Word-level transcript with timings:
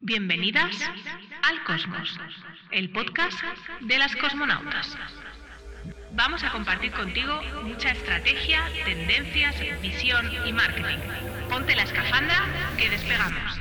Bienvenidas 0.00 0.76
al 1.42 1.64
Cosmos, 1.64 2.20
el 2.70 2.92
podcast 2.92 3.36
de 3.80 3.98
las 3.98 4.14
cosmonautas. 4.14 4.96
Vamos 6.12 6.44
a 6.44 6.52
compartir 6.52 6.92
contigo 6.92 7.40
mucha 7.64 7.90
estrategia, 7.90 8.62
tendencias, 8.84 9.56
visión 9.82 10.30
y 10.46 10.52
marketing. 10.52 10.98
Ponte 11.50 11.74
la 11.74 11.82
escafandra 11.82 12.36
que 12.78 12.88
despegamos. 12.88 13.60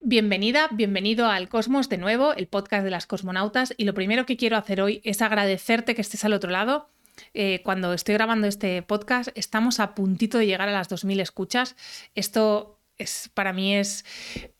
Bienvenida, 0.00 0.68
bienvenido 0.72 1.26
al 1.26 1.50
Cosmos 1.50 1.90
de 1.90 1.98
nuevo, 1.98 2.32
el 2.32 2.48
podcast 2.48 2.84
de 2.84 2.90
las 2.90 3.06
cosmonautas. 3.06 3.74
Y 3.76 3.84
lo 3.84 3.92
primero 3.92 4.24
que 4.24 4.38
quiero 4.38 4.56
hacer 4.56 4.80
hoy 4.80 5.02
es 5.04 5.20
agradecerte 5.20 5.94
que 5.94 6.00
estés 6.00 6.24
al 6.24 6.32
otro 6.32 6.50
lado 6.50 6.88
eh, 7.34 7.60
cuando 7.64 7.92
estoy 7.92 8.14
grabando 8.14 8.46
este 8.46 8.82
podcast, 8.82 9.30
estamos 9.34 9.80
a 9.80 9.94
puntito 9.94 10.38
de 10.38 10.46
llegar 10.46 10.68
a 10.68 10.72
las 10.72 10.90
2.000 10.90 11.20
escuchas. 11.20 11.76
Esto 12.14 12.80
es, 13.00 13.30
para 13.34 13.52
mí 13.52 13.74
es 13.74 14.04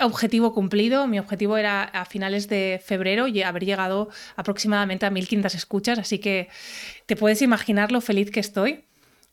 objetivo 0.00 0.52
cumplido. 0.52 1.06
Mi 1.06 1.18
objetivo 1.18 1.56
era 1.56 1.82
a 1.84 2.04
finales 2.04 2.48
de 2.48 2.80
febrero 2.84 3.28
y 3.28 3.42
haber 3.42 3.64
llegado 3.64 4.08
aproximadamente 4.36 5.06
a 5.06 5.10
1.500 5.10 5.54
escuchas, 5.54 5.98
así 5.98 6.18
que 6.18 6.48
te 7.06 7.16
puedes 7.16 7.42
imaginar 7.42 7.92
lo 7.92 8.00
feliz 8.00 8.30
que 8.30 8.40
estoy. 8.40 8.84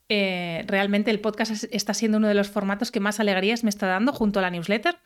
Eh, 0.10 0.64
realmente 0.68 1.12
el 1.12 1.20
podcast 1.20 1.66
está 1.72 1.94
siendo 1.94 2.18
uno 2.18 2.30
de 2.30 2.34
los 2.34 2.48
formatos 2.48 2.92
que 2.92 3.02
más 3.02 3.20
alegrías 3.20 3.64
me 3.64 3.70
está 3.70 3.88
dando 3.88 4.14
junto 4.14 4.40
a 4.40 4.42
la 4.42 4.50
newsletter, 4.50 4.98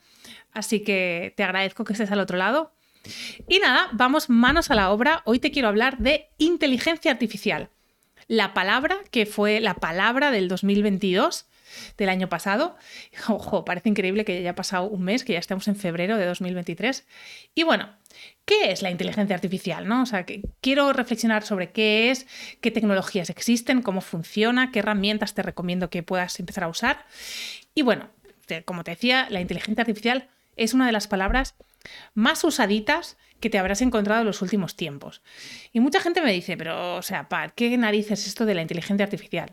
así 0.52 0.80
que 0.84 1.34
te 1.36 1.42
agradezco 1.42 1.84
que 1.84 1.92
estés 1.92 2.12
al 2.12 2.20
otro 2.20 2.36
lado. 2.36 2.72
Y 3.48 3.58
nada, 3.58 3.88
vamos 3.92 4.30
manos 4.30 4.70
a 4.70 4.76
la 4.76 4.90
obra. 4.90 5.22
Hoy 5.24 5.40
te 5.40 5.50
quiero 5.50 5.66
hablar 5.66 5.98
de 5.98 6.28
inteligencia 6.38 7.10
artificial 7.10 7.70
la 8.32 8.54
palabra 8.54 8.96
que 9.10 9.26
fue 9.26 9.60
la 9.60 9.74
palabra 9.74 10.30
del 10.30 10.48
2022 10.48 11.44
del 11.98 12.08
año 12.08 12.30
pasado. 12.30 12.76
Ojo, 13.28 13.62
parece 13.66 13.90
increíble 13.90 14.24
que 14.24 14.32
ya 14.32 14.40
haya 14.40 14.54
pasado 14.54 14.88
un 14.88 15.02
mes, 15.02 15.22
que 15.22 15.34
ya 15.34 15.38
estemos 15.38 15.68
en 15.68 15.76
febrero 15.76 16.16
de 16.16 16.24
2023. 16.24 17.06
Y 17.54 17.64
bueno, 17.64 17.90
¿qué 18.46 18.72
es 18.72 18.80
la 18.80 18.90
inteligencia 18.90 19.36
artificial? 19.36 19.86
¿no? 19.86 20.00
O 20.00 20.06
sea, 20.06 20.24
que 20.24 20.40
quiero 20.62 20.94
reflexionar 20.94 21.42
sobre 21.42 21.72
qué 21.72 22.10
es, 22.10 22.26
qué 22.62 22.70
tecnologías 22.70 23.28
existen, 23.28 23.82
cómo 23.82 24.00
funciona, 24.00 24.72
qué 24.72 24.78
herramientas 24.78 25.34
te 25.34 25.42
recomiendo 25.42 25.90
que 25.90 26.02
puedas 26.02 26.40
empezar 26.40 26.64
a 26.64 26.68
usar. 26.68 27.04
Y 27.74 27.82
bueno, 27.82 28.08
como 28.64 28.82
te 28.82 28.92
decía, 28.92 29.26
la 29.28 29.42
inteligencia 29.42 29.82
artificial 29.82 30.30
es 30.56 30.72
una 30.72 30.86
de 30.86 30.92
las 30.92 31.06
palabras 31.06 31.54
más 32.14 32.44
usaditas 32.44 33.18
que 33.42 33.50
te 33.50 33.58
habrás 33.58 33.82
encontrado 33.82 34.20
en 34.22 34.26
los 34.28 34.40
últimos 34.40 34.76
tiempos. 34.76 35.20
Y 35.72 35.80
mucha 35.80 36.00
gente 36.00 36.22
me 36.22 36.32
dice, 36.32 36.56
pero, 36.56 36.96
o 36.96 37.02
sea, 37.02 37.28
¿qué 37.56 37.76
narices 37.76 38.20
es 38.20 38.28
esto 38.28 38.46
de 38.46 38.54
la 38.54 38.62
inteligencia 38.62 39.04
artificial? 39.04 39.52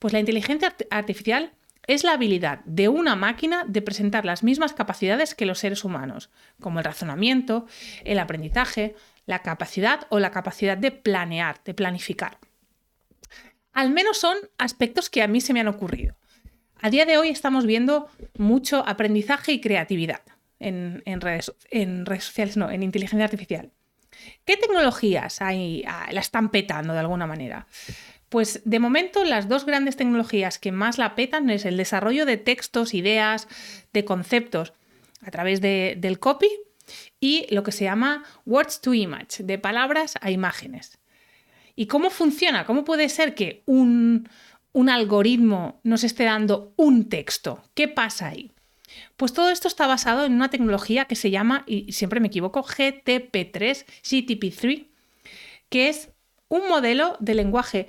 Pues 0.00 0.12
la 0.12 0.18
inteligencia 0.18 0.74
artificial 0.90 1.52
es 1.86 2.02
la 2.02 2.12
habilidad 2.12 2.60
de 2.64 2.88
una 2.88 3.14
máquina 3.14 3.64
de 3.66 3.82
presentar 3.82 4.24
las 4.24 4.42
mismas 4.42 4.72
capacidades 4.72 5.36
que 5.36 5.46
los 5.46 5.60
seres 5.60 5.84
humanos, 5.84 6.28
como 6.60 6.80
el 6.80 6.84
razonamiento, 6.84 7.66
el 8.04 8.18
aprendizaje, 8.18 8.96
la 9.26 9.42
capacidad 9.42 10.08
o 10.10 10.18
la 10.18 10.32
capacidad 10.32 10.76
de 10.76 10.90
planear, 10.90 11.62
de 11.64 11.72
planificar. 11.72 12.38
Al 13.72 13.90
menos 13.90 14.18
son 14.18 14.36
aspectos 14.58 15.08
que 15.08 15.22
a 15.22 15.28
mí 15.28 15.40
se 15.40 15.52
me 15.52 15.60
han 15.60 15.68
ocurrido. 15.68 16.16
A 16.80 16.90
día 16.90 17.06
de 17.06 17.16
hoy 17.16 17.28
estamos 17.28 17.64
viendo 17.64 18.08
mucho 18.36 18.82
aprendizaje 18.86 19.52
y 19.52 19.60
creatividad 19.60 20.22
en, 20.60 21.20
redes, 21.20 21.52
sociales, 22.20 22.56
no, 22.56 22.70
en 22.70 22.82
inteligencia 22.82 23.24
artificial. 23.24 23.72
¿Qué 24.44 24.56
tecnologías 24.56 25.40
hay, 25.40 25.84
ah, 25.86 26.08
la 26.12 26.20
están 26.20 26.50
petando 26.50 26.92
de 26.92 27.00
alguna 27.00 27.26
manera? 27.26 27.66
Pues 28.28 28.62
de 28.64 28.78
momento 28.78 29.24
las 29.24 29.48
dos 29.48 29.66
grandes 29.66 29.96
tecnologías 29.96 30.58
que 30.58 30.70
más 30.70 30.98
la 30.98 31.14
petan 31.14 31.50
es 31.50 31.64
el 31.64 31.76
desarrollo 31.76 32.26
de 32.26 32.36
textos, 32.36 32.94
ideas, 32.94 33.48
de 33.92 34.04
conceptos 34.04 34.72
a 35.22 35.30
través 35.30 35.60
del 35.60 36.18
copy 36.18 36.48
y 37.18 37.46
lo 37.52 37.62
que 37.62 37.72
se 37.72 37.84
llama 37.84 38.24
words 38.46 38.80
to 38.80 38.94
image, 38.94 39.42
de 39.42 39.58
palabras 39.58 40.14
a 40.20 40.30
imágenes. 40.30 40.98
¿Y 41.74 41.86
cómo 41.86 42.10
funciona? 42.10 42.66
¿Cómo 42.66 42.84
puede 42.84 43.08
ser 43.08 43.34
que 43.34 43.62
un 43.66 44.28
algoritmo 44.74 45.80
nos 45.82 46.04
esté 46.04 46.24
dando 46.24 46.72
un 46.76 47.08
texto? 47.08 47.64
¿Qué 47.74 47.88
pasa 47.88 48.28
ahí? 48.28 48.52
Pues 49.16 49.32
todo 49.32 49.50
esto 49.50 49.68
está 49.68 49.86
basado 49.86 50.24
en 50.24 50.34
una 50.34 50.50
tecnología 50.50 51.04
que 51.04 51.16
se 51.16 51.30
llama, 51.30 51.64
y 51.66 51.92
siempre 51.92 52.20
me 52.20 52.28
equivoco, 52.28 52.62
GTP3, 52.62 53.84
GTP3, 54.02 54.86
que 55.68 55.88
es 55.88 56.10
un 56.48 56.68
modelo 56.68 57.16
de 57.20 57.34
lenguaje 57.34 57.86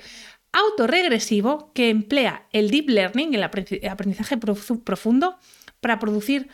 autorregresivo 0.52 1.72
que 1.74 1.90
emplea 1.90 2.48
el 2.52 2.70
deep 2.70 2.90
learning, 2.90 3.34
el 3.34 3.44
aprendizaje 3.44 4.38
profundo, 4.38 5.38
para 5.80 5.98
producir 5.98 6.50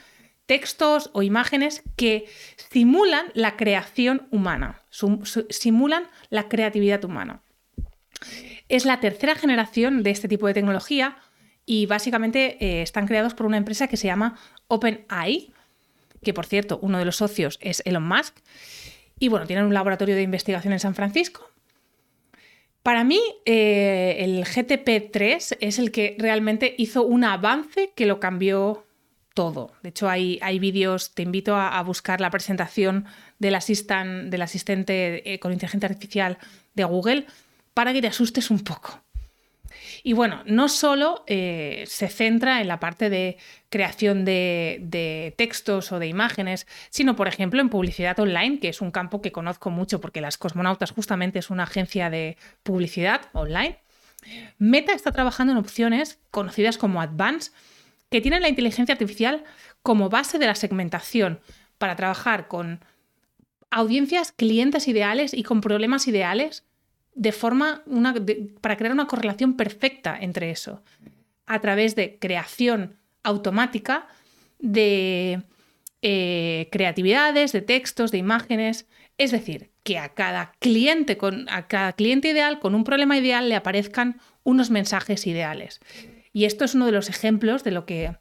textos 0.45 1.09
o 1.13 1.23
imágenes 1.23 1.83
que 1.97 2.25
simulan 2.71 3.31
la 3.33 3.57
creación 3.57 4.27
humana, 4.31 4.83
simulan 5.49 6.07
la 6.29 6.47
creatividad 6.47 7.03
humana. 7.03 7.41
Es 8.69 8.85
la 8.85 8.99
tercera 8.99 9.35
generación 9.35 10.03
de 10.03 10.11
este 10.11 10.27
tipo 10.27 10.47
de 10.47 10.53
tecnología, 10.53 11.17
y 11.67 11.85
básicamente 11.85 12.57
eh, 12.65 12.81
están 12.81 13.05
creados 13.05 13.35
por 13.35 13.45
una 13.45 13.57
empresa 13.57 13.87
que 13.87 13.97
se 13.97 14.07
llama 14.07 14.39
OpenAI, 14.69 15.53
que 16.23 16.33
por 16.33 16.47
cierto, 16.47 16.79
uno 16.81 16.97
de 16.97 17.05
los 17.05 17.17
socios 17.17 17.59
es 17.61 17.83
Elon 17.85 18.07
Musk, 18.07 18.35
y 19.19 19.27
bueno, 19.27 19.45
tienen 19.45 19.65
un 19.65 19.73
laboratorio 19.73 20.15
de 20.15 20.23
investigación 20.23 20.73
en 20.73 20.79
San 20.79 20.95
Francisco. 20.95 21.51
Para 22.83 23.03
mí, 23.03 23.19
eh, 23.45 24.15
el 24.19 24.45
GTP3 24.45 25.57
es 25.59 25.77
el 25.77 25.91
que 25.91 26.15
realmente 26.17 26.73
hizo 26.77 27.03
un 27.03 27.25
avance 27.25 27.91
que 27.95 28.05
lo 28.05 28.19
cambió 28.21 28.85
todo. 29.33 29.73
De 29.83 29.89
hecho, 29.89 30.09
hay, 30.09 30.39
hay 30.41 30.59
vídeos, 30.59 31.13
te 31.13 31.23
invito 31.23 31.55
a, 31.55 31.81
buscar 31.83 32.21
la 32.21 32.31
presentación 32.31 33.05
del, 33.39 33.55
asistente 33.55 35.33
eh, 35.33 35.39
con 35.39 35.51
inteligencia 35.51 35.89
artificial 35.89 36.37
de 36.75 36.83
Google 36.85 37.25
para 37.73 37.91
que 37.91 38.01
te 38.01 38.07
asustes 38.07 38.49
un 38.49 38.63
poco. 38.63 39.03
Y 40.03 40.13
bueno, 40.13 40.41
no 40.45 40.69
solo 40.69 41.23
eh, 41.27 41.83
se 41.87 42.07
centra 42.07 42.61
en 42.61 42.67
la 42.67 42.79
parte 42.79 43.09
de 43.09 43.37
creación 43.69 44.25
de, 44.25 45.33
textos 45.37 45.91
o 45.91 45.99
de 45.99 46.07
imágenes, 46.07 46.67
sino, 46.89 47.15
por 47.15 47.27
ejemplo, 47.27 47.61
en 47.61 47.69
publicidad 47.69 48.19
online, 48.19 48.59
que 48.59 48.69
es 48.69 48.81
un 48.81 48.91
campo 48.91 49.21
que 49.21 49.31
conozco 49.31 49.69
mucho 49.69 49.99
porque 50.01 50.21
Las 50.21 50.37
Cosmonautas 50.37 50.91
justamente 50.91 51.39
es 51.39 51.49
una 51.49 51.63
agencia 51.63 52.09
de 52.09 52.37
publicidad 52.63 53.21
online. 53.33 53.79
Meta 54.57 54.93
está 54.93 55.11
trabajando 55.11 55.53
en 55.53 55.59
opciones 55.59 56.19
conocidas 56.31 56.77
como 56.77 57.01
Advanced, 57.01 57.53
que 58.09 58.21
tienen 58.21 58.41
la 58.41 58.49
inteligencia 58.49 58.93
artificial 58.93 59.43
como 59.83 60.09
base 60.09 60.39
de 60.39 60.47
la 60.47 60.55
segmentación 60.55 61.39
para 61.77 61.95
trabajar 61.95 62.47
con 62.47 62.83
audiencias, 63.69 64.31
clientes 64.31 64.87
ideales 64.87 65.33
y 65.33 65.43
con 65.43 65.61
problemas 65.61 66.07
ideales 66.07 66.63
de 67.17 67.31
forma 67.31 67.83
para 68.61 68.77
crear 68.77 68.93
una 68.93 69.07
correlación 69.07 69.57
perfecta 69.57 70.15
entre 70.19 70.51
eso, 70.51 70.83
a 71.47 71.59
través 71.59 71.95
de 71.95 72.19
creación 72.19 72.97
automática 73.23 74.07
de 74.59 75.41
eh, 76.03 76.69
creatividades, 76.71 77.51
de 77.53 77.61
textos, 77.61 78.11
de 78.11 78.19
imágenes. 78.19 78.87
Es 79.17 79.31
decir, 79.31 79.71
que 79.81 79.97
a 79.97 80.13
cada 80.13 80.51
cliente, 80.59 81.17
con, 81.17 81.49
a 81.49 81.67
cada 81.67 81.93
cliente 81.93 82.29
ideal, 82.29 82.59
con 82.59 82.75
un 82.75 82.83
problema 82.83 83.17
ideal, 83.17 83.49
le 83.49 83.55
aparezcan 83.55 84.19
unos 84.43 84.69
mensajes 84.69 85.25
ideales. 85.25 85.79
Y 86.33 86.45
esto 86.45 86.65
es 86.65 86.75
uno 86.75 86.85
de 86.85 86.91
los 86.91 87.09
ejemplos 87.09 87.63
de 87.63 87.71
lo 87.71 87.87
que, 87.87 88.15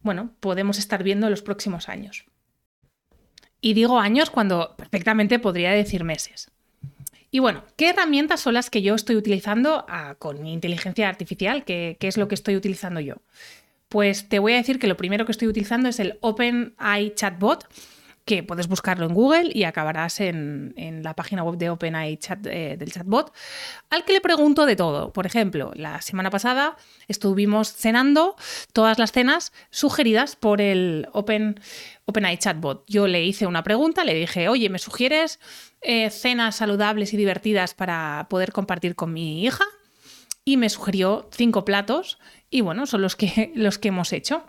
bueno, 0.00 0.34
podemos 0.40 0.78
estar 0.78 1.02
viendo 1.02 1.28
en 1.28 1.30
los 1.30 1.40
próximos 1.40 1.88
años. 1.88 2.26
Y 3.62 3.72
digo 3.72 3.98
años 3.98 4.28
cuando 4.28 4.74
perfectamente 4.76 5.38
podría 5.38 5.70
decir 5.70 6.04
meses. 6.04 6.50
Y 7.34 7.40
bueno, 7.40 7.64
¿qué 7.74 7.90
herramientas 7.90 8.42
son 8.42 8.54
las 8.54 8.70
que 8.70 8.80
yo 8.80 8.94
estoy 8.94 9.16
utilizando 9.16 9.84
ah, 9.88 10.14
con 10.20 10.46
inteligencia 10.46 11.08
artificial? 11.08 11.64
¿Qué, 11.64 11.96
es 11.98 12.16
lo 12.16 12.28
que 12.28 12.36
estoy 12.36 12.54
utilizando 12.54 13.00
yo? 13.00 13.16
Pues 13.88 14.28
te 14.28 14.38
voy 14.38 14.52
a 14.52 14.56
decir 14.58 14.78
que 14.78 14.86
lo 14.86 14.96
primero 14.96 15.26
que 15.26 15.32
estoy 15.32 15.48
utilizando 15.48 15.88
es 15.88 15.98
el 15.98 16.16
OpenAI 16.20 17.12
Chatbot, 17.16 17.66
que 18.24 18.42
puedes 18.42 18.68
buscarlo 18.68 19.06
en 19.06 19.14
Google 19.14 19.50
y 19.52 19.64
acabarás 19.64 20.20
en, 20.20 20.74
la 21.02 21.14
página 21.14 21.42
web 21.42 21.58
de 21.58 21.70
OpenAI 21.70 22.16
Chat, 22.16 22.46
eh, 22.46 22.76
del 22.78 22.90
chatbot, 22.90 23.32
al 23.90 24.04
que 24.04 24.14
le 24.14 24.20
pregunto 24.20 24.64
de 24.64 24.76
todo. 24.76 25.12
Por 25.12 25.26
ejemplo, 25.26 25.72
la 25.74 26.00
semana 26.00 26.30
pasada 26.30 26.76
estuvimos 27.06 27.72
cenando 27.72 28.36
todas 28.72 28.98
las 28.98 29.12
cenas 29.12 29.52
sugeridas 29.70 30.36
por 30.36 30.60
el 30.60 31.06
Open, 31.12 31.60
OpenAI 32.06 32.38
Chatbot. 32.38 32.84
Yo 32.86 33.06
le 33.06 33.24
hice 33.24 33.46
una 33.46 33.62
pregunta, 33.62 34.04
le 34.04 34.14
dije, 34.14 34.48
oye, 34.48 34.70
¿me 34.70 34.78
sugieres 34.78 35.38
eh, 35.82 36.08
cenas 36.08 36.56
saludables 36.56 37.12
y 37.12 37.18
divertidas 37.18 37.74
para 37.74 38.26
poder 38.30 38.52
compartir 38.52 38.94
con 38.94 39.12
mi 39.12 39.44
hija 39.44 39.64
y 40.44 40.56
me 40.56 40.70
sugirió 40.70 41.28
cinco 41.30 41.64
platos 41.64 42.18
y 42.50 42.62
bueno, 42.62 42.86
son 42.86 43.02
los 43.02 43.16
que, 43.16 43.52
los 43.54 43.78
que 43.78 43.88
hemos 43.88 44.12
hecho. 44.12 44.44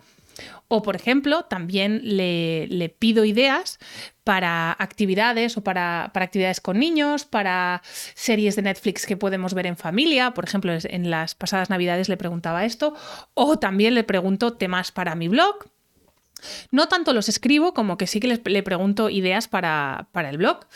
O, 0.68 0.82
por 0.82 0.96
ejemplo, 0.96 1.44
también 1.44 2.00
le, 2.02 2.94
pido 2.98 3.24
ideas 3.24 3.78
para 4.24 4.72
actividades 4.78 5.56
o 5.56 5.62
para, 5.62 6.10
para, 6.12 6.24
actividades 6.24 6.60
con 6.60 6.78
niños, 6.78 7.24
para 7.24 7.82
series 8.14 8.56
de 8.56 8.62
Netflix 8.62 9.06
que 9.06 9.16
podemos 9.16 9.54
ver 9.54 9.66
en 9.66 9.76
familia. 9.76 10.32
Por 10.32 10.44
ejemplo, 10.44 10.72
en 10.82 11.10
las 11.10 11.34
pasadas 11.34 11.70
navidades 11.70 12.08
le 12.08 12.16
preguntaba 12.16 12.64
esto. 12.64 12.94
O 13.34 13.58
también 13.58 13.94
le 13.94 14.04
pregunto 14.04 14.54
temas 14.54 14.92
para 14.92 15.14
mi 15.14 15.28
blog. 15.28 15.70
No 16.70 16.88
tanto 16.88 17.12
los 17.12 17.28
escribo 17.28 17.72
como 17.72 17.96
que 17.96 18.06
sí 18.06 18.20
que 18.20 18.40
le 18.44 18.62
pregunto 18.62 19.08
ideas 19.08 19.48
para, 19.48 20.08
para 20.12 20.30
el 20.30 20.38
blog. 20.38 20.66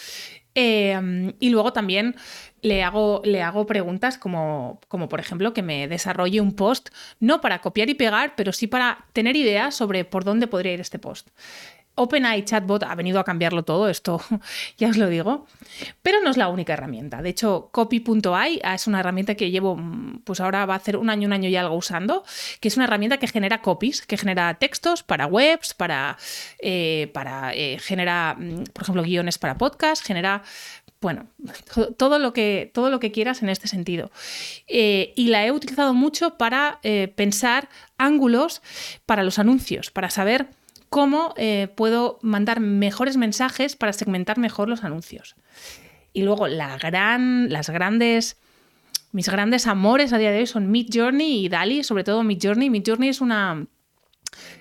Em, 0.55 1.35
y 1.39 1.51
luego 1.51 1.73
también 1.73 2.17
le 2.63 2.83
hago, 2.83 3.23
le 3.25 3.43
hago 3.43 3.67
preguntas 3.67 4.19
como, 4.19 4.81
como, 4.89 5.09
por 5.09 5.21
ejemplo, 5.21 5.53
que 5.53 5.63
me 5.63 5.89
desarrolle 5.89 6.41
un 6.41 6.55
post, 6.55 6.91
no 7.19 7.41
para 7.41 7.61
copiar 7.61 7.89
y 7.89 7.95
pegar, 7.95 8.35
pero 8.37 8.53
sí 8.53 8.67
para 8.67 9.07
tener 9.13 9.37
ideas 9.37 9.75
sobre 9.75 10.05
por 10.05 10.25
dónde 10.25 10.47
podría 10.47 10.73
ir 10.75 10.81
este 10.81 10.99
post. 10.99 11.29
OpenAI 12.01 12.45
Chatbot 12.45 12.83
ha 12.85 12.95
venido 12.95 13.21
a 13.21 13.25
cambiarlo 13.25 13.63
todo, 13.63 13.89
esto 13.89 14.23
ya 14.79 14.89
os 14.89 14.97
lo 14.97 15.09
digo, 15.09 15.47
pero 16.03 16.21
no 16.23 16.31
es 16.31 16.37
la 16.37 16.49
única 16.49 16.73
herramienta. 16.73 17.21
De 17.21 17.29
hecho, 17.29 17.69
copy.ai 17.73 18.61
es 18.63 18.87
una 18.87 19.01
herramienta 19.01 19.35
que 19.35 19.51
llevo, 19.51 19.77
mm, 19.77 20.23
pues 20.25 20.41
ahora 20.41 20.65
va 20.67 20.75
a 20.75 20.77
hacer 20.79 20.97
un 20.97 21.11
año, 21.11 21.27
un 21.27 21.35
año 21.35 21.49
y 21.49 21.57
algo 21.57 21.75
usando, 21.75 22.25
que 22.61 22.69
es 22.69 22.77
una 22.77 22.85
herramienta 22.85 23.19
que 23.19 23.27
genera 23.27 23.61
copies, 23.61 24.07
que 24.07 24.17
genera 24.17 24.55
textos 24.55 25.03
para 25.03 25.27
webs, 25.27 25.75
para, 25.75 26.17
eh, 26.61 27.11
para 27.13 27.53
eh, 27.55 27.79
genera, 27.79 28.35
mm, 28.39 28.65
por 28.73 28.83
ejemplo, 28.83 29.03
guiones 29.03 29.39
para 29.39 29.59
podcast, 29.59 30.05
genera 30.05 30.43
bueno, 31.01 31.27
todo 31.97 32.19
lo 32.19 32.33
que, 32.33 32.71
todo 32.75 32.91
lo 32.91 33.01
que 33.01 33.13
quieras 33.13 33.43
en 33.43 33.49
este 33.49 33.69
sentido. 33.69 34.11
Eh, 34.67 35.13
y 35.17 35.29
la 35.29 35.45
he 35.47 35.53
utilizado 35.53 35.95
mucho 35.95 36.37
para 36.37 36.81
pensar 37.15 37.69
ángulos 37.99 38.63
para 39.07 39.23
los 39.23 39.39
anuncios, 39.39 39.91
para 39.91 40.11
saber 40.11 40.49
cómo 40.91 41.33
eh, 41.37 41.69
puedo 41.77 42.19
mandar 42.21 42.61
mejores 42.61 43.17
mensajes 43.17 43.77
para 43.77 43.93
segmentar 43.95 44.39
mejor 44.39 44.69
los 44.69 44.85
anuncios. 44.85 45.37
Y 46.13 46.23
luego 46.23 46.49
la 46.49 46.77
gran, 46.77 47.51
las 47.51 47.71
grandes, 47.71 48.37
mis 49.13 49.29
grandes 49.29 49.69
amores 49.69 50.13
a 50.13 50.19
día 50.19 50.33
de 50.33 50.41
hoy 50.41 50.47
son 50.47 50.71
Mid 50.71 50.89
Journey 50.93 51.45
y 51.45 51.49
Dali, 51.49 51.85
sobre 51.85 52.03
todo 52.03 52.25
Mid 52.25 52.41
Journey. 52.43 52.69
Mid 52.69 52.83
Journey 52.85 53.09
es 53.09 53.21
una, 53.21 53.67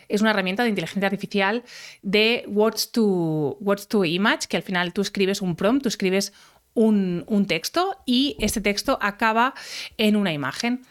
es 0.07 0.21
una 0.21 0.31
herramienta 0.31 0.63
de 0.63 0.69
inteligencia 0.69 1.07
artificial 1.07 1.63
de 2.01 2.43
words 2.47 2.91
to, 2.91 3.57
words 3.59 3.87
to 3.87 4.05
image, 4.05 4.47
que 4.47 4.57
al 4.57 4.63
final 4.63 4.93
tú 4.93 5.01
escribes 5.01 5.41
un 5.41 5.55
prompt, 5.55 5.83
tú 5.83 5.89
escribes 5.89 6.33
un, 6.73 7.23
un 7.27 7.45
texto 7.45 7.97
y 8.05 8.35
ese 8.39 8.61
texto 8.61 8.97
acaba 9.01 9.53
en 9.97 10.15
una 10.15 10.33
imagen. 10.33 10.85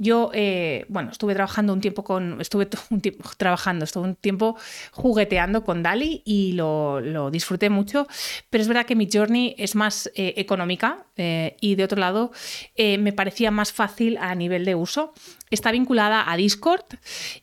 Yo, 0.00 0.30
eh, 0.32 0.86
bueno, 0.88 1.10
estuve 1.10 1.34
trabajando 1.34 1.72
un 1.72 1.80
tiempo 1.80 2.04
con, 2.04 2.40
estuve 2.40 2.66
trabajando, 3.36 3.84
estuve 3.84 4.04
un 4.04 4.14
tiempo 4.14 4.56
jugueteando 4.92 5.64
con 5.64 5.82
Dali 5.82 6.22
y 6.24 6.52
lo, 6.52 7.30
disfruté 7.32 7.68
mucho, 7.68 8.06
pero 8.48 8.62
es 8.62 8.68
verdad 8.68 8.86
que 8.86 8.94
mi 8.94 9.08
journey 9.12 9.56
es 9.58 9.74
más 9.74 10.08
eh, 10.14 10.34
económica 10.36 11.04
eh, 11.16 11.56
y 11.60 11.74
de 11.74 11.84
otro 11.84 11.98
lado 11.98 12.30
me 12.76 13.12
parecía 13.12 13.50
más 13.50 13.72
fácil 13.72 14.16
a 14.18 14.34
nivel 14.34 14.64
de 14.64 14.76
uso. 14.76 15.12
Está 15.50 15.72
vinculada 15.72 16.30
a 16.30 16.36
Discord 16.36 16.84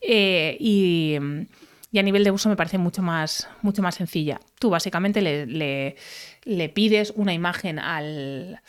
y 0.01 1.17
a 1.17 2.03
nivel 2.03 2.23
de 2.23 2.31
uso 2.31 2.47
me 2.47 2.55
parece 2.55 2.77
mucho 2.77 3.01
más, 3.01 3.49
mucho 3.61 3.81
más 3.81 3.95
sencilla. 3.95 4.39
Tú 4.59 4.69
básicamente 4.69 5.21
le 5.21 6.69
pides 6.69 7.11
una 7.15 7.33
imagen 7.33 7.79
al, 7.79 8.61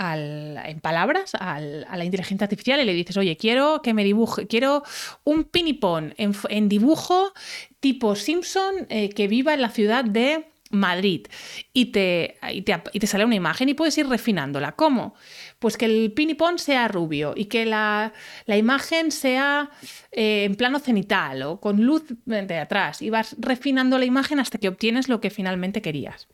en 0.00 0.80
palabras 0.80 1.34
a 1.34 1.60
la 1.60 2.04
inteligencia 2.04 2.46
artificial 2.46 2.80
y 2.80 2.84
le 2.84 2.94
dices, 2.94 3.16
oye, 3.16 3.36
quiero 3.36 3.82
que 3.82 3.92
me 3.92 4.02
dibuje, 4.02 4.46
quiero 4.46 4.82
un 5.24 5.44
pinipón 5.44 6.14
en, 6.16 6.68
dibujo 6.68 7.32
tipo 7.80 8.16
Simpson 8.16 8.86
eh, 8.88 9.10
que 9.10 9.28
viva 9.28 9.52
en 9.52 9.60
la 9.60 9.70
ciudad 9.70 10.04
de 10.04 10.46
Madrid 10.70 11.26
y 11.72 11.86
te, 11.86 12.36
y 12.52 12.62
te, 12.62 13.06
sale 13.06 13.24
una 13.24 13.34
imagen 13.34 13.68
y 13.68 13.74
puedes 13.74 13.98
ir 13.98 14.08
refinándola. 14.08 14.72
¿Cómo? 14.72 15.14
Pues 15.58 15.76
que 15.76 15.86
el 15.86 16.12
pinipón 16.12 16.58
sea 16.58 16.88
rubio 16.88 17.34
y 17.36 17.46
que 17.46 17.66
la, 17.66 18.12
imagen 18.46 19.10
sea 19.10 19.70
eh, 20.12 20.44
en 20.44 20.54
plano 20.54 20.78
cenital 20.78 21.42
o 21.42 21.60
con 21.60 21.82
luz 21.82 22.04
de 22.24 22.58
atrás 22.58 23.02
y 23.02 23.10
vas 23.10 23.36
refinando 23.38 23.98
la 23.98 24.04
imagen 24.04 24.40
hasta 24.40 24.58
que 24.58 24.68
obtienes 24.68 25.08
lo 25.08 25.20
que 25.20 25.30
finalmente 25.30 25.82
querías. 25.82 26.28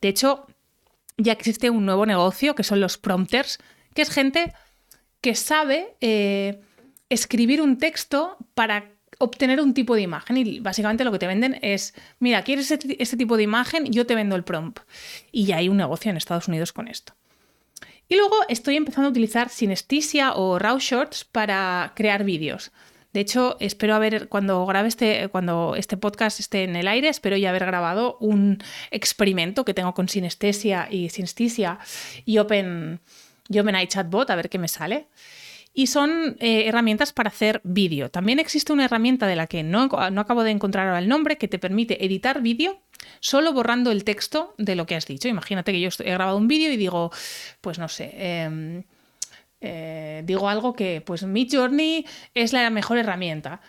De 0.00 0.08
hecho, 0.08 0.46
ya 1.18 1.32
existe 1.32 1.68
un 1.68 1.84
nuevo 1.84 2.06
negocio 2.06 2.54
que 2.54 2.64
son 2.64 2.80
los 2.80 2.96
prompters, 2.96 3.58
que 3.94 4.02
es 4.02 4.10
gente 4.10 4.54
que 5.20 5.34
sabe 5.34 5.96
eh, 6.00 6.60
escribir 7.10 7.60
un 7.60 7.76
texto 7.78 8.36
para 8.54 8.92
obtener 9.18 9.60
un 9.60 9.74
tipo 9.74 9.96
de 9.96 10.02
imagen 10.02 10.36
y 10.36 10.60
básicamente 10.60 11.04
lo 11.04 11.10
que 11.10 11.18
te 11.18 11.26
venden 11.26 11.58
es, 11.60 11.92
mira, 12.20 12.42
¿quieres 12.42 12.70
este, 12.70 13.02
este, 13.02 13.16
tipo 13.16 13.36
de 13.36 13.42
imagen? 13.42 13.86
Yo 13.86 14.06
te 14.06 14.14
vendo 14.14 14.36
el 14.36 14.44
prompt. 14.44 14.80
Y 15.32 15.44
ya 15.44 15.56
hay 15.56 15.68
un 15.68 15.76
negocio 15.76 16.10
en 16.10 16.16
Estados 16.16 16.46
Unidos 16.46 16.72
con 16.72 16.86
esto. 16.86 17.14
Y 18.08 18.14
luego 18.14 18.36
estoy 18.48 18.76
empezando 18.76 19.08
a 19.08 19.10
utilizar 19.10 19.50
Synesthesia 19.50 20.34
o 20.34 20.58
RAW 20.58 20.78
Shorts 20.78 21.24
para 21.24 21.92
crear 21.94 22.24
vídeos. 22.24 22.70
De 23.18 23.22
hecho, 23.22 23.56
espero 23.58 23.96
haber, 23.96 24.28
cuando 24.28 24.64
grabe 24.64 24.86
este, 24.86 25.26
cuando 25.26 25.74
este 25.74 25.96
podcast 25.96 26.38
esté 26.38 26.62
en 26.62 26.76
el 26.76 26.86
aire, 26.86 27.08
espero 27.08 27.36
ya 27.36 27.48
haber 27.48 27.66
grabado 27.66 28.16
un 28.20 28.62
experimento 28.92 29.64
que 29.64 29.74
tengo 29.74 29.92
con 29.92 30.08
sinestesia 30.08 30.86
y 30.88 31.08
sinestesia 31.08 31.80
y 32.24 32.38
Open, 32.38 33.00
y 33.48 33.58
OpenAI 33.58 33.88
Chatbot, 33.88 34.30
a 34.30 34.36
ver 34.36 34.48
qué 34.48 34.60
me 34.60 34.68
sale. 34.68 35.08
Y 35.74 35.88
son 35.88 36.36
eh, 36.38 36.68
herramientas 36.68 37.12
para 37.12 37.30
hacer 37.30 37.60
vídeo. 37.64 38.08
También 38.08 38.38
existe 38.38 38.72
una 38.72 38.84
herramienta 38.84 39.26
de 39.26 39.34
la 39.34 39.48
que 39.48 39.64
no, 39.64 39.88
no 39.88 40.20
acabo 40.20 40.44
de 40.44 40.52
encontrar 40.52 40.86
ahora 40.86 41.00
el 41.00 41.08
nombre, 41.08 41.38
que 41.38 41.48
te 41.48 41.58
permite 41.58 42.04
editar 42.04 42.40
vídeo 42.40 42.78
solo 43.18 43.52
borrando 43.52 43.90
el 43.90 44.04
texto 44.04 44.54
de 44.58 44.76
lo 44.76 44.86
que 44.86 44.94
has 44.94 45.06
dicho. 45.06 45.26
Imagínate 45.26 45.72
que 45.72 45.80
yo 45.80 45.88
he 46.04 46.12
grabado 46.12 46.36
un 46.36 46.46
vídeo 46.46 46.72
y 46.72 46.76
digo, 46.76 47.10
pues 47.62 47.80
no 47.80 47.88
sé, 47.88 48.12
em, 48.14 48.84
eh, 49.60 50.22
digo 50.24 50.48
algo 50.48 50.74
que, 50.74 51.00
pues, 51.00 51.24
Mid 51.24 51.52
Journey 51.52 52.06
es 52.34 52.52
la 52.52 52.70
mejor 52.70 52.98
herramienta. 52.98 53.60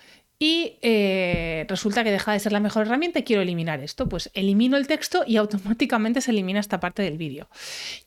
Y 0.41 0.77
eh, 0.81 1.65
resulta 1.67 2.01
que 2.05 2.11
deja 2.11 2.31
de 2.31 2.39
ser 2.39 2.53
la 2.53 2.61
mejor 2.61 2.85
herramienta 2.85 3.19
y 3.19 3.23
quiero 3.23 3.41
eliminar 3.41 3.81
esto. 3.81 4.07
Pues 4.07 4.31
elimino 4.33 4.77
el 4.77 4.87
texto 4.87 5.25
y 5.27 5.35
automáticamente 5.35 6.21
se 6.21 6.31
elimina 6.31 6.61
esta 6.61 6.79
parte 6.79 7.01
del 7.01 7.17
vídeo. 7.17 7.49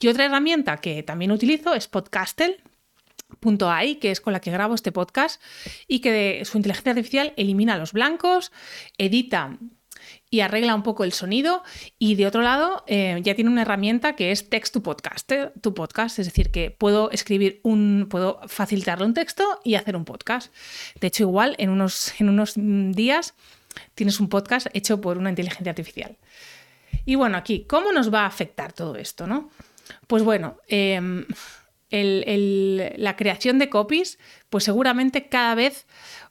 Y 0.01 0.09
otra 0.09 0.25
herramienta 0.25 0.79
que 0.79 1.03
también 1.03 1.31
utilizo 1.31 1.75
es 1.75 1.89
Podcastle.ai, 1.89 3.97
que 3.97 4.11
es 4.11 4.23
con 4.23 4.33
la 4.33 4.41
que 4.41 4.51
grabo 4.51 4.75
este 4.75 4.93
podcast, 4.93 5.43
y 5.87 6.01
que 6.01 6.43
su 6.47 6.57
inteligencia 6.57 6.93
artificial 6.93 7.35
elimina 7.37 7.77
los 7.77 7.93
blancos, 7.93 8.51
edita 8.97 9.59
y 10.33 10.41
arregla 10.41 10.75
un 10.75 10.83
poco 10.83 11.05
el 11.05 11.13
sonido. 11.13 11.63
Y 11.99 12.15
de 12.15 12.27
otro 12.27 12.41
lado, 12.41 12.85
eh, 12.87 13.21
ya 13.23 13.35
tiene 13.35 13.51
una 13.51 13.63
herramienta 13.63 14.17
que 14.17 14.33
es 14.33 14.49
text 14.49 14.73
to 14.73 14.83
podcast, 14.83 15.31
eh, 15.31 15.53
tu 15.61 15.75
podcast, 15.75 16.19
es 16.19 16.25
decir, 16.25 16.51
que 16.51 16.71
puedo 16.71 17.11
escribir 17.11 17.61
un, 17.63 18.07
puedo 18.09 18.41
facilitarle 18.47 19.05
un 19.05 19.13
texto 19.13 19.45
y 19.63 19.75
hacer 19.75 19.95
un 19.95 20.07
podcast. 20.07 20.51
De 20.99 21.09
hecho, 21.09 21.25
igual 21.25 21.55
en 21.59 21.69
unos, 21.69 22.19
en 22.19 22.31
unos 22.31 22.55
días 22.57 23.35
tienes 23.95 24.21
un 24.21 24.31
podcast 24.31 24.69
hecho 24.73 25.03
por 25.03 25.19
una 25.19 25.29
inteligencia 25.29 25.69
artificial. 25.69 26.17
Y 27.05 27.17
bueno, 27.17 27.37
aquí, 27.37 27.67
¿cómo 27.69 27.93
nos 27.93 28.13
va 28.13 28.23
a 28.23 28.27
afectar 28.27 28.73
todo 28.73 28.97
esto? 28.97 29.27
¿no? 29.27 29.51
Pues 30.07 30.23
bueno, 30.23 30.57
em, 30.67 31.27
la 31.91 33.17
creación 33.17 33.59
de 33.59 33.69
copies, 33.69 34.19
pues 34.49 34.65
seguramente 34.65 35.29
cada 35.29 35.55
vez 35.55 35.87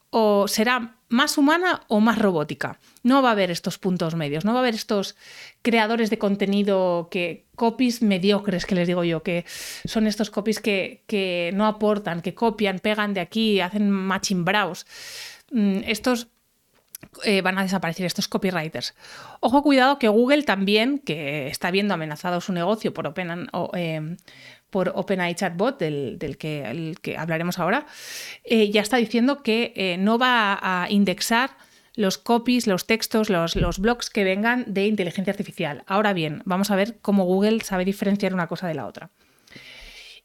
o 0.09 0.47
será 0.47 0.95
más 1.11 1.37
humana 1.37 1.81
o 1.89 1.99
más 1.99 2.17
robótica. 2.17 2.79
No 3.03 3.21
va 3.21 3.29
a 3.29 3.31
haber 3.33 3.51
estos 3.51 3.77
puntos 3.77 4.15
medios, 4.15 4.45
no 4.45 4.53
va 4.53 4.59
a 4.59 4.61
haber 4.61 4.75
estos 4.75 5.15
creadores 5.61 6.09
de 6.09 6.17
contenido 6.17 7.09
que 7.11 7.45
copies 7.55 8.01
mediocres, 8.01 8.65
que 8.65 8.75
les 8.75 8.87
digo 8.87 9.03
yo, 9.03 9.21
que 9.21 9.45
son 9.85 10.07
estos 10.07 10.31
copies 10.31 10.59
que, 10.61 11.51
no 11.53 11.67
aportan, 11.67 12.21
que 12.21 12.33
copian, 12.33 12.79
pegan 12.79 13.13
de 13.13 13.19
aquí, 13.19 13.59
hacen 13.59 13.91
matching 13.91 14.45
browse. 14.45 14.85
Mm, 15.51 15.81
estos 15.85 16.29
eh, 17.25 17.41
van 17.41 17.57
a 17.57 17.63
desaparecer 17.63 18.05
estos 18.05 18.29
copywriters. 18.29 18.95
Ojo, 19.41 19.63
cuidado 19.63 19.99
que 19.99 20.07
Google 20.07 20.43
también, 20.43 20.99
que 20.99 21.47
está 21.47 21.71
viendo 21.71 21.93
amenazado 21.93 22.39
su 22.39 22.53
negocio 22.53 22.93
por 22.93 23.05
Open, 23.05 23.49
eh, 23.73 24.15
por 24.71 24.91
OpenAI 24.95 25.35
Chatbot, 25.35 25.77
del, 25.77 26.37
que, 26.39 26.63
el 26.63 26.99
que 27.01 27.17
hablaremos 27.17 27.59
ahora, 27.59 27.85
eh, 28.43 28.71
ya 28.71 28.81
está 28.81 28.97
diciendo 28.97 29.43
que 29.43 29.73
eh, 29.75 29.97
no 29.99 30.17
va 30.17 30.57
a 30.61 30.89
indexar 30.89 31.51
los 31.95 32.17
copies, 32.17 32.67
los 32.67 32.87
textos, 32.87 33.29
los, 33.29 33.55
los 33.55 33.79
blogs 33.79 34.09
que 34.09 34.23
vengan 34.23 34.63
de 34.67 34.87
inteligencia 34.87 35.31
artificial. 35.31 35.83
Ahora 35.85 36.13
bien, 36.13 36.41
vamos 36.45 36.71
a 36.71 36.75
ver 36.75 36.97
cómo 37.01 37.25
Google 37.25 37.59
sabe 37.61 37.85
diferenciar 37.85 38.33
una 38.33 38.47
cosa 38.47 38.67
de 38.67 38.73
la 38.73 38.87
otra. 38.87 39.11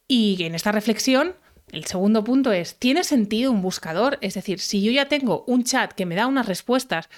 Y 0.09 0.43
en 0.45 0.55
esta 0.55 0.73
reflexión, 0.73 1.35
el 1.73 1.85
segundo 1.85 2.23
punto 2.23 2.53
es, 2.53 2.77
¿tiene 2.77 3.03
sentido 3.03 3.51
un 3.51 3.63
buscador? 3.63 4.19
Es 4.21 4.35
decir, 4.35 4.61
si 4.61 4.83
yo 4.83 4.93
ya 4.93 5.09
tengo 5.09 5.45
un 5.49 5.65
chat 5.65 5.93
que 5.93 6.07
me 6.07 6.15
da 6.15 6.29
unas 6.29 6.47
respuestas 6.47 7.09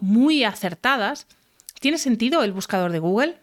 muy 0.00 0.44
acertadas, 0.44 1.26
¿tiene 1.80 1.98
sentido 1.98 2.42
el 2.42 2.52
buscador 2.52 2.92
de 2.92 3.00
Google? 3.00 3.38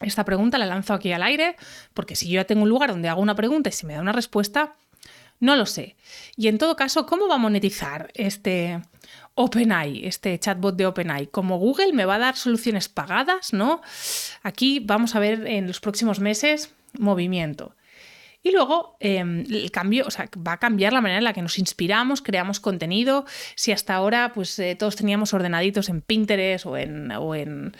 Esta 0.00 0.24
pregunta 0.24 0.58
la 0.58 0.66
lanzo 0.66 0.94
aquí 0.94 1.12
al 1.12 1.22
aire, 1.22 1.56
porque 1.94 2.16
si 2.16 2.28
yo 2.28 2.34
ya 2.34 2.44
tengo 2.44 2.62
un 2.62 2.68
lugar 2.68 2.90
donde 2.90 3.08
hago 3.08 3.22
una 3.22 3.34
pregunta 3.34 3.68
y 3.68 3.72
se 3.72 3.86
me 3.86 3.94
da 3.94 4.00
una 4.00 4.12
respuesta, 4.12 4.74
no 5.40 5.56
lo 5.56 5.66
sé. 5.66 5.96
Y 6.36 6.48
en 6.48 6.58
todo 6.58 6.76
caso, 6.76 7.06
¿cómo 7.06 7.28
va 7.28 7.36
a 7.36 7.38
monetizar 7.38 8.10
este 8.14 8.80
OpenAI, 9.34 10.06
este 10.06 10.38
chatbot 10.38 10.76
de 10.76 10.86
OpenAI. 10.86 11.26
Como 11.26 11.58
Google 11.58 11.92
me 11.92 12.04
va 12.04 12.16
a 12.16 12.18
dar 12.18 12.36
soluciones 12.36 12.88
pagadas, 12.88 13.52
¿no? 13.52 13.82
Aquí 14.42 14.80
vamos 14.80 15.14
a 15.14 15.20
ver 15.20 15.46
en 15.46 15.66
los 15.66 15.80
próximos 15.80 16.20
meses 16.20 16.72
movimiento. 16.98 17.74
Y 18.46 18.52
luego 18.52 18.98
em, 19.00 19.40
el 19.50 19.70
cambio, 19.70 20.04
o 20.06 20.10
sea, 20.10 20.28
va 20.36 20.52
a 20.52 20.58
cambiar 20.58 20.92
la 20.92 21.00
manera 21.00 21.16
en 21.16 21.24
la 21.24 21.32
que 21.32 21.40
nos 21.40 21.58
inspiramos, 21.58 22.20
creamos 22.20 22.60
contenido. 22.60 23.24
Si 23.56 23.72
hasta 23.72 23.94
ahora 23.94 24.32
pues 24.34 24.58
eh, 24.58 24.76
todos 24.76 24.96
teníamos 24.96 25.32
ordenaditos 25.32 25.88
en 25.88 26.02
Pinterest 26.02 26.66
o 26.66 26.76
en, 26.76 27.10
o 27.12 27.34
en, 27.34 27.74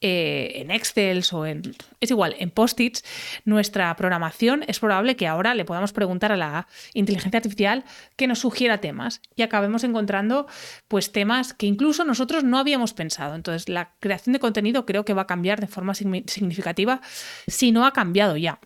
eh, 0.00 0.52
en 0.54 0.70
Excel 0.70 1.22
o 1.32 1.44
en. 1.44 1.76
Es 2.00 2.10
igual, 2.10 2.34
en 2.38 2.50
post-its, 2.50 3.04
nuestra 3.44 3.94
programación 3.94 4.64
es 4.68 4.80
probable 4.80 5.16
que 5.16 5.26
ahora 5.26 5.54
le 5.54 5.66
podamos 5.66 5.92
preguntar 5.92 6.32
a 6.32 6.38
la 6.38 6.66
inteligencia 6.94 7.36
artificial 7.36 7.84
que 8.16 8.26
nos 8.26 8.38
sugiera 8.38 8.80
temas 8.80 9.20
y 9.34 9.42
acabemos 9.42 9.84
encontrando 9.84 10.46
pues 10.88 11.12
temas 11.12 11.52
que 11.52 11.66
incluso 11.66 12.06
nosotros 12.06 12.42
no 12.42 12.56
habíamos 12.56 12.94
pensado. 12.94 13.34
Entonces, 13.34 13.68
la 13.68 13.92
creación 14.00 14.32
de 14.32 14.38
contenido 14.40 14.86
creo 14.86 15.04
que 15.04 15.12
va 15.12 15.22
a 15.22 15.26
cambiar 15.26 15.60
de 15.60 15.66
forma 15.66 15.94
significativa 15.94 17.02
si 17.46 17.70
no 17.70 17.84
ha 17.84 17.92
cambiado 17.92 18.38
ya. 18.38 18.60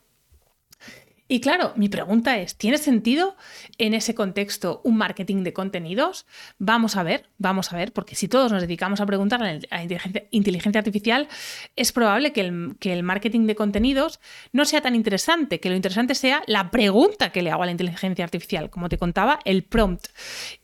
Y 1.33 1.41
claro, 1.41 1.73
mi 1.77 1.89
pregunta 1.89 2.39
es, 2.39 2.57
¿tiene 2.57 2.77
sentido 2.77 3.37
en 3.79 3.95
ese 3.95 4.17
contexto 4.17 4.81
un 4.83 4.97
marketing 4.97 5.45
de 5.45 5.53
contenidos? 5.53 6.27
Vamos 6.59 6.97
a 6.97 7.05
ver, 7.05 7.29
vamos 7.39 7.73
a 7.73 7.77
ver, 7.77 7.93
porque 7.93 8.17
si 8.17 8.27
todos 8.27 8.51
nos 8.51 8.63
dedicamos 8.63 9.01
a 9.01 9.07
preguntar 9.07 9.41
a 9.41 9.53
la 9.53 9.61
inteligencia, 10.33 10.81
artificial, 10.81 11.29
es 11.77 11.93
probable 11.93 12.33
que 12.33 12.41
el, 12.41 12.77
que 12.81 12.93
el, 12.93 13.05
marketing 13.05 13.47
de 13.47 13.55
contenidos 13.55 14.19
no 14.51 14.65
sea 14.65 14.81
tan 14.81 14.97
interesante, 14.97 15.61
que 15.61 15.71
lo 15.71 15.77
interesante 15.77 16.17
sea 16.17 16.43
la 16.49 16.73
pregunta 16.73 17.31
que 17.31 17.43
le 17.43 17.53
hago 17.53 17.63
a 17.63 17.67
la 17.67 17.73
inteligencia 17.73 18.25
artificial, 18.25 18.69
como 18.69 18.89
te 18.89 18.99
contaba, 18.99 19.39
el 19.45 19.63
prompt. 19.63 20.09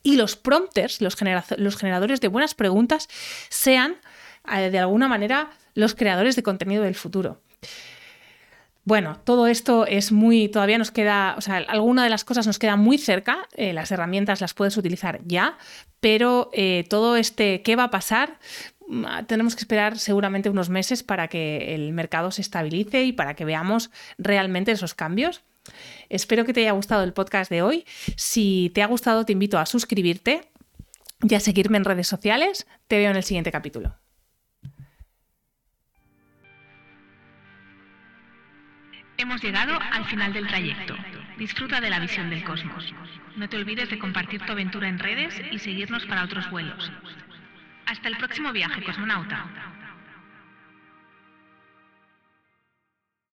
Y 0.02 0.16
los 0.16 0.34
prompters, 0.34 1.00
los, 1.00 1.14
generadores 1.14 2.20
de 2.20 2.26
buenas 2.26 2.54
preguntas, 2.54 3.06
sean 3.50 3.98
eh, 4.52 4.70
de 4.70 4.80
alguna 4.80 5.06
manera 5.06 5.48
los 5.74 5.94
creadores 5.94 6.34
de 6.34 6.42
contenido 6.42 6.82
del 6.82 6.96
futuro. 6.96 7.40
Bueno, 8.86 9.18
todo 9.24 9.48
esto 9.48 9.84
es 9.84 10.12
muy, 10.12 10.48
todavía 10.48 10.78
nos 10.78 10.92
queda, 10.92 11.34
o 11.36 11.40
sea, 11.40 11.56
alguna 11.56 12.04
de 12.04 12.08
las 12.08 12.22
cosas 12.22 12.46
nos 12.46 12.60
queda 12.60 12.76
muy 12.76 12.98
cerca, 12.98 13.48
eh, 13.56 13.72
las 13.72 13.90
herramientas 13.90 14.40
las 14.40 14.54
puedes 14.54 14.76
utilizar 14.76 15.18
ya, 15.24 15.58
pero 15.98 16.50
eh, 16.52 16.84
todo 16.88 17.16
este, 17.16 17.62
¿qué 17.62 17.74
va 17.74 17.84
a 17.84 17.90
pasar? 17.90 18.38
Mm, 18.86 19.24
tenemos 19.26 19.56
que 19.56 19.62
esperar 19.62 19.98
seguramente 19.98 20.50
unos 20.50 20.68
meses 20.68 21.02
para 21.02 21.26
que 21.26 21.74
el 21.74 21.92
mercado 21.94 22.30
se 22.30 22.42
estabilice 22.42 23.02
y 23.02 23.12
para 23.12 23.34
que 23.34 23.44
veamos 23.44 23.90
realmente 24.18 24.70
esos 24.70 24.94
cambios. 24.94 25.42
Espero 26.08 26.44
que 26.44 26.52
te 26.52 26.60
haya 26.60 26.70
gustado 26.70 27.02
el 27.02 27.12
podcast 27.12 27.50
de 27.50 27.62
hoy. 27.62 27.84
Si 28.14 28.70
te 28.72 28.84
ha 28.84 28.86
gustado, 28.86 29.26
te 29.26 29.32
invito 29.32 29.58
a 29.58 29.66
suscribirte 29.66 30.42
y 31.28 31.34
a 31.34 31.40
seguirme 31.40 31.78
en 31.78 31.84
redes 31.84 32.06
sociales. 32.06 32.68
Te 32.86 32.98
veo 32.98 33.10
en 33.10 33.16
el 33.16 33.24
siguiente 33.24 33.50
capítulo. 33.50 33.96
Hemos 39.26 39.42
llegado 39.42 39.76
al 39.90 40.04
final 40.04 40.32
del 40.32 40.46
trayecto. 40.46 40.94
Disfruta 41.36 41.80
de 41.80 41.90
la 41.90 41.98
visión 41.98 42.30
del 42.30 42.44
cosmos. 42.44 42.94
No 43.34 43.48
te 43.48 43.56
olvides 43.56 43.90
de 43.90 43.98
compartir 43.98 44.40
tu 44.42 44.52
aventura 44.52 44.88
en 44.88 45.00
redes 45.00 45.34
y 45.50 45.58
seguirnos 45.58 46.06
para 46.06 46.22
otros 46.22 46.48
vuelos. 46.48 46.92
Hasta 47.86 48.06
el 48.06 48.18
próximo 48.18 48.52
viaje, 48.52 48.84
cosmonauta. 48.84 49.44